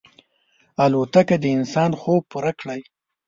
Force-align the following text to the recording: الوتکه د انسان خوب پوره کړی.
الوتکه 0.83 1.35
د 1.43 1.45
انسان 1.57 1.91
خوب 1.99 2.21
پوره 2.31 2.51
کړی. 2.59 2.81